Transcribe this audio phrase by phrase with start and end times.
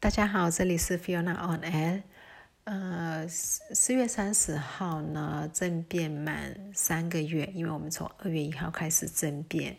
[0.00, 2.02] 大家好，这里是 Fiona on Air。
[2.62, 9.76] 呃，四四月三十号呢，政变满三个月，因为我们从二月一号开始政变。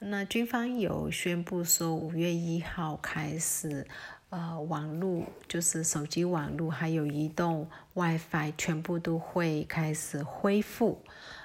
[0.00, 3.86] 那军方有宣布说，五月一号开始，
[4.30, 11.04] 呃，网络就是手机网络还有移动 WiFi 全部都会开始恢复。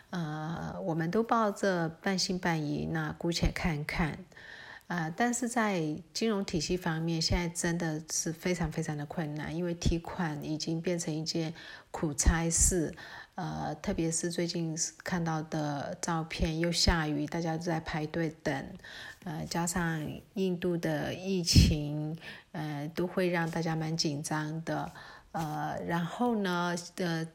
[0.10, 4.18] 呃，我们都抱着半信半疑，那姑且看看。
[4.88, 11.54] 啊，但是在金融体系方面，现在真的是非常非常的困难，因为提款已经变成一件
[11.92, 12.96] 苦差事。
[13.36, 18.66] 呃，特别是最近看到的照片，又下雨，大家都在排队等。
[19.26, 22.18] 呃，加上印度的疫情，
[22.54, 24.90] 呃，都会让大家蛮紧张的。
[25.34, 27.28] 呃，然后呢，呃，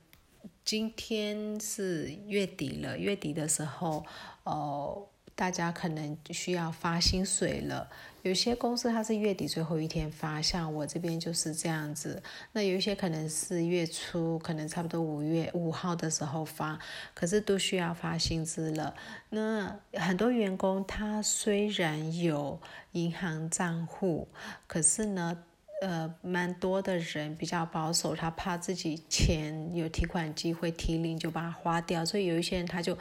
[0.64, 4.06] 今天是月底了，月底的时候，
[4.44, 5.06] 哦。
[5.34, 7.88] 大家可能需要发薪水了，
[8.22, 12.22] 有些公司它是月底最后一天发，像我这边就是这样子。
[12.52, 16.78] 那有一些可能是月初，可能差不多五月五号的时候发，
[17.14, 18.94] 可是都需要发薪资了。
[19.30, 22.60] 那很多员工他虽然有
[22.92, 24.28] 银行账户，
[24.66, 25.38] 可是呢，
[25.80, 32.96] 呃，蛮多的人比较保守，他怕自己钱有提款机会提领就把它花掉，所以有一些人他就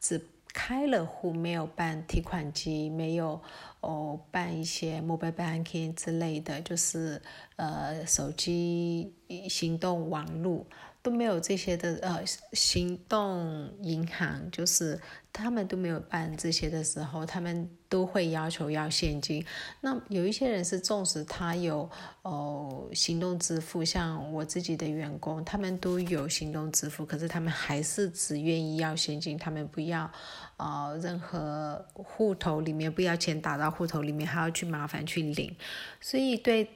[0.00, 0.20] 只。
[0.54, 3.42] 开了户没有办提款机，没有
[3.80, 7.20] 哦办一些 mobile banking 之类的，就是
[7.56, 9.12] 呃手机
[9.48, 10.66] 行动网络。
[11.04, 12.24] 都没有这些的呃
[12.54, 14.98] 行动银行，就是
[15.30, 19.44] 他们都没有办这些的时候，他们都会要求要现金。
[19.82, 21.90] 那有一些人是纵使他有
[22.22, 30.10] 哦行动支付，像我自己的员工，他们都有行动支付，可是他们还是只愿意要现金，他们不要
[30.56, 35.54] 呃任何户头里面不要钱打到户头里面，还要去麻烦去领，
[36.00, 36.66] 所以对。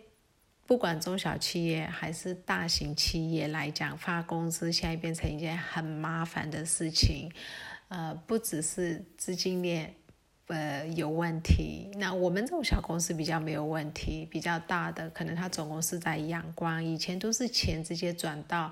[0.69, 7.33] 不管中小企业还是大型企业来讲，发工资现在变成一件很麻烦的事情。
[7.88, 9.95] 呃，不只是资金链
[10.48, 18.70] 呃有问题，那我们这种小公司比较没有问题，比较大的可能他总公司在阳光，以前都是钱直接转到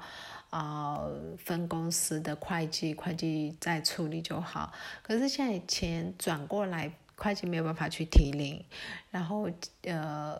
[0.50, 1.00] 啊
[1.38, 4.70] 分公司的会计，会计再处理就好。
[5.02, 8.62] 可是现在钱转过来，会计没有办法去提领，
[9.10, 9.48] 然后
[9.84, 10.38] 呃。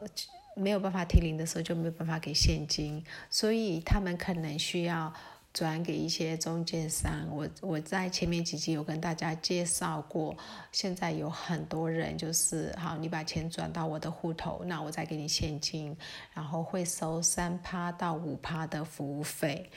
[0.59, 5.12] 没有办法提零的时候就没有办法给现金，所以他们可能需要
[5.53, 7.28] 转给一些中介商。
[7.31, 10.34] 我我在前面几集有跟大家介绍过，
[10.72, 15.95] 现在有很多人就是好，你把钱转到我的户头，那我再给你现金，
[16.33, 19.71] 然后会收三趴到五趴的服务费。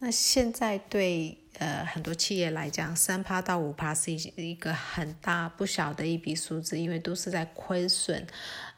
[0.00, 8.24] 那现在对呃很多企业来讲，三趴到五趴是一一个很大不小的一笔数字，因为都是在亏损，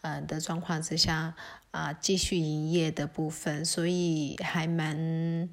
[0.00, 1.34] 呃的状况之下
[1.72, 5.50] 啊继续营业的部分，所以还蛮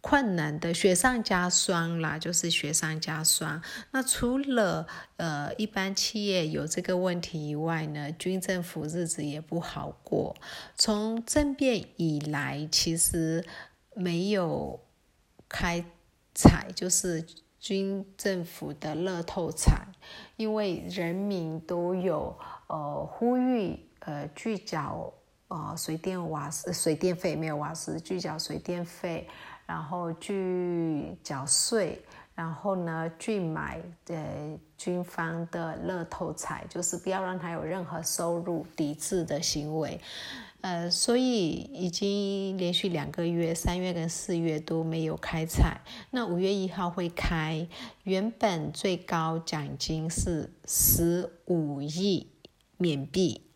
[0.00, 3.62] 困难的，雪上加霜啦，就是雪上加霜。
[3.90, 4.86] 那除了
[5.18, 10.34] 呃一般企业有这个问题以外呢，军政府日子也不好过。
[10.74, 13.44] 从政变以来，其实
[13.94, 14.80] 没有。
[15.52, 15.84] 开
[16.34, 17.22] 彩就是
[17.60, 19.86] 军政府的乐透彩，
[20.36, 22.36] 因为人民都有
[22.66, 25.12] 呃呼吁呃拒缴
[25.48, 29.28] 呃水电瓦斯水电费没有瓦斯拒缴水电费，
[29.66, 32.02] 然后拒缴税，
[32.34, 40.00] 然后呢拒买呃军方的乐透彩，就是不要让他有任何收入抵制的行为。
[40.62, 45.80] 呃，所以已经连续两个月，三月跟四月都没有开采。
[46.12, 47.68] 那五月一号会开，
[48.04, 52.28] 原本最高奖金是十五亿
[52.76, 53.50] 缅币，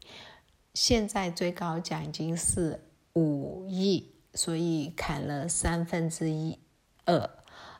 [0.75, 2.81] 现在最高奖金是
[3.12, 6.59] 五亿，所以砍了三分之一
[7.05, 7.31] 二，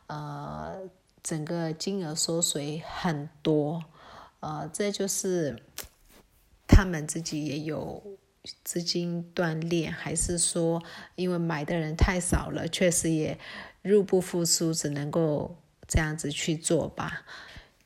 [0.07, 0.89] 呃，
[1.25, 3.83] 整个金额缩水很多，
[4.39, 5.61] 呃，这就是
[6.69, 8.01] 他们自己也有。
[8.65, 10.83] 资金断裂，还是说
[11.15, 13.39] 因为买的人太少了，确实也
[13.83, 15.57] 入不敷出，只能够
[15.87, 17.25] 这样子去做吧。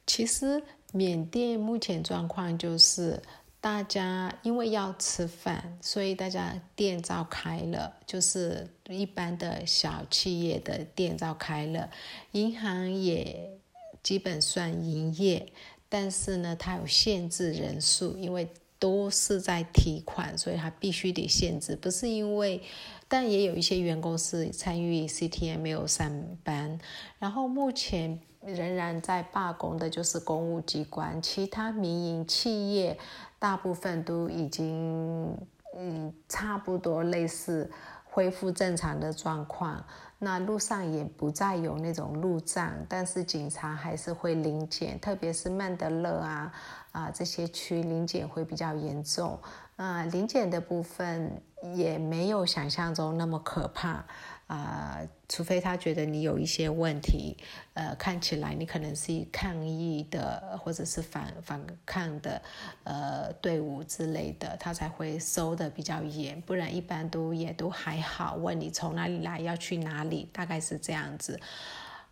[0.07, 0.63] 其实
[0.93, 3.23] 缅甸目前状况就是，
[3.61, 11.91] 大家因为要吃饭，所以大家店照开了，就是一般的小企业的店照开了，
[12.33, 13.59] 银行也
[14.03, 15.53] 基本算营业，
[15.89, 18.49] 但是呢，它有限制人数，因为。
[18.81, 22.61] 都是在提款，所以他必须得限制，不是因为，
[23.07, 26.11] 但也有一些员工是参与 CTM 没有上
[26.43, 26.77] 班，
[27.19, 32.99] 然后目前仍然在罢工的就是公务机关，其他民营企业
[33.39, 35.37] 大部分都已经
[35.77, 37.71] 嗯，差不多类似
[38.11, 39.85] 恢复正常的状况。
[40.19, 46.53] 那路上也不再有那种路障，但是警察还是会临检，特别是曼德勒啊
[46.93, 49.39] 啊这些区临检会比较严重。
[49.77, 51.31] 啊，临检的部分
[51.75, 54.05] 也没有想象中那么可怕。
[54.51, 54.99] 啊，
[55.29, 57.37] 除非他觉得你有一些问题，
[57.75, 62.43] 呃，看起来你可能是抗议的或者是反反抗的，
[62.83, 68.35] 呃，队伍之类的，他才会收的比较严，不然一般都也都还好。
[68.35, 71.39] 问你从哪里来，要去哪里，大概是这样子。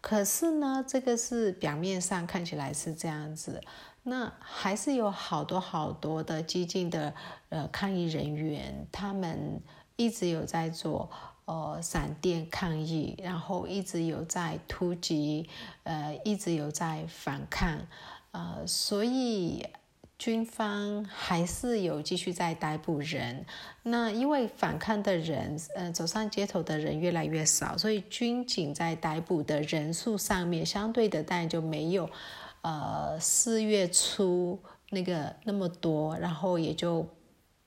[0.01, 3.61] 可是呢，这个是表面上看起来是这样子，
[4.05, 7.13] 那还是有好多好多的激进的
[7.49, 9.61] 呃抗议人员，他们
[9.97, 11.11] 一直有在做。
[11.49, 15.49] 呃，闪电抗议，然后一直有在突击，
[15.85, 17.79] 呃，一直有在反抗，
[18.33, 19.67] 呃，所以
[20.19, 23.47] 军方还是有继续在逮捕人。
[23.85, 32.11] 那因为反抗的人，呃，走上街头的人越来越少，所以军警在逮捕的人数上面，相对的当然就没有，
[32.61, 34.61] 呃，四月初
[34.91, 37.09] 那个那么多，然后也就。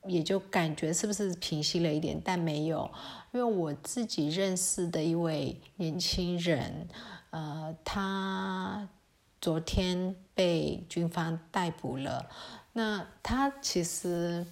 [0.08, 2.90] 也就感觉是不是平息了一点，但没有，
[3.32, 6.88] 因为我自己认识的一位年轻人，
[7.30, 8.88] 呃，他
[9.40, 12.28] 昨天被军方逮捕了。
[12.74, 14.46] 那他其实，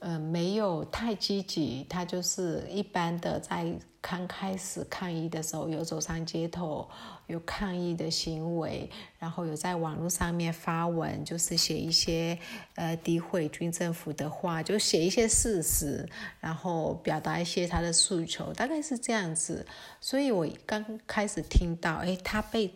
[0.00, 3.74] 呃，没有太积极，他就是一般的在。
[4.06, 6.86] 刚开始抗议的时候，有走上街头，
[7.26, 12.38] 有抗议的行为，然后有在网络上面发文，就是写一些
[12.74, 16.06] 呃诋毁军政府的话，就写一些事实，
[16.38, 19.66] 然后表达一些他的诉求，大概是这样子。
[20.02, 22.74] 所以我刚开始听到，哎，他被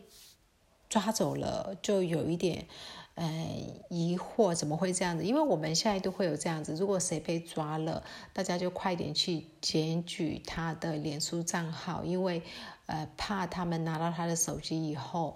[0.88, 2.66] 抓走了，就有一点。
[3.20, 3.26] 呃，
[3.90, 5.24] 疑惑怎么会这样子？
[5.24, 12.40] 因为我们现在都会有这样子，如果谁被抓了，大家就快点去检举他的脸书账号，因为
[12.86, 15.34] 呃怕他们拿到他的手机以后，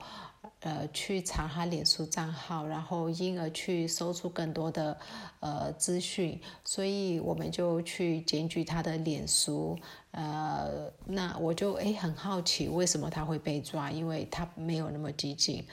[0.61, 4.97] 呃去查他脸书账号，然后因而去搜出更多的
[5.41, 9.77] 呃资讯，所以我们就去检举他的脸书。
[10.13, 13.91] 呃，那我就诶很好奇，为什么他会被抓？
[13.91, 15.67] 因为他没有那么激进。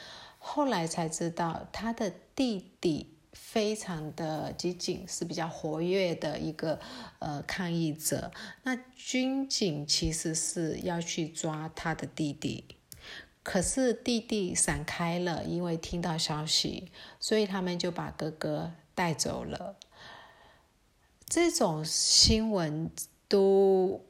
[0.52, 6.80] 后来才知道，他的弟弟非常的激进，是比较活跃的一个
[7.20, 8.32] 呃抗议者。
[8.64, 12.66] 那军警其实是要去抓他的弟弟，
[13.44, 19.78] 可是弟弟闪开了，因为听到消息，所以他们就把哥哥带走了。
[21.28, 22.90] 这种新闻
[23.28, 24.04] 都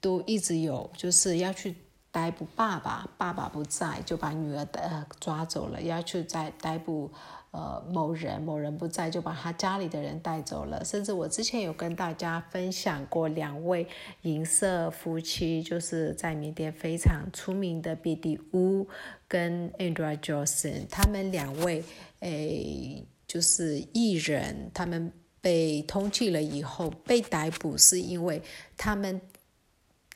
[0.00, 1.76] 都一直有，就是要去。
[2.12, 5.80] 逮捕爸爸，爸爸不在，就把女儿的抓走了。
[5.80, 7.10] 要去再逮捕
[7.52, 10.84] 呃某人，某人不在，就把他家里的人带走了。
[10.84, 13.88] 甚至我之前有跟大家分享过两位
[14.22, 18.86] 银色夫妻，就是在缅甸非常出名的比迪乌
[19.26, 21.82] 跟 Andrew Johnson，他们两位
[22.20, 25.10] 诶就是艺人，他们
[25.40, 28.42] 被通缉了以后被逮捕，是因为
[28.76, 29.18] 他们。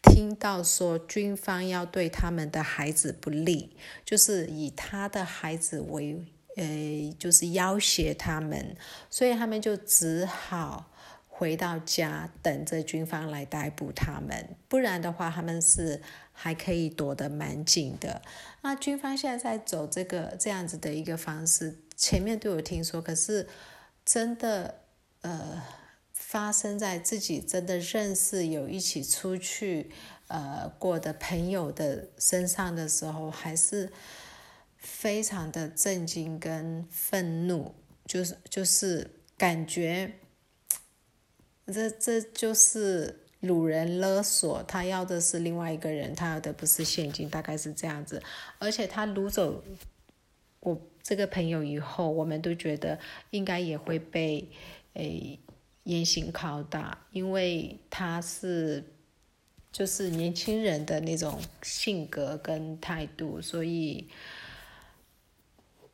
[0.06, 6.24] 听到说军方要对他们的孩子不利，就是以他的孩子为，
[6.56, 8.76] 呃，就是要挟他们，
[9.10, 10.90] 所以他们就只好
[11.28, 16.00] 回到家等着军方来逮捕他们，不然的话他们是
[16.32, 18.22] 还可以躲得蛮紧的。
[18.62, 23.46] 那军方现在在走这个这样子的一个方式，前面都有听说，可是
[24.04, 24.82] 真的，
[25.20, 25.62] 呃。
[26.18, 29.90] 发生在自己真的认识有一起出去
[30.28, 33.92] 呃过的朋友的身上的时候，还是
[34.76, 37.74] 非常的震惊跟愤怒，
[38.06, 40.14] 就是就是感觉，
[41.66, 48.20] 这这就是掳人勒索，他要的是另外一个人，他要的不是现金，大概是这样子。
[48.58, 49.62] 而且他掳走
[50.60, 52.98] 我这个朋友以后，我们都觉得
[53.30, 54.48] 应该也会被
[54.94, 55.38] 诶。
[55.86, 58.82] 严刑拷打，因为他是
[59.70, 64.08] 就是年轻人的那种性格跟态度，所以，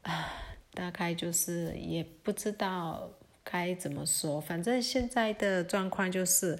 [0.00, 0.32] 啊，
[0.72, 3.10] 大概就是也不知道
[3.44, 4.40] 该怎么说。
[4.40, 6.58] 反正现在的状况就是，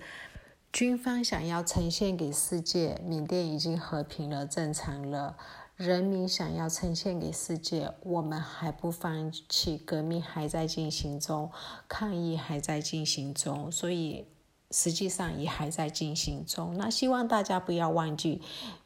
[0.71, 5.39] 军方想要呈现给世界，缅甸已经和平了，正常了。
[5.85, 11.51] 人民想要呈现给世界，我们还不放弃，革命还在进行中，
[11.89, 14.29] 抗议还在进行中，所以
[14.71, 16.77] 实际上也还在进行中。
[16.77, 18.41] 那希望大家不要忘记，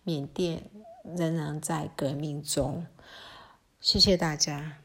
[0.05, 0.71] 缅甸
[1.03, 2.87] 仍然在革命中。
[3.79, 4.79] 谢谢大家。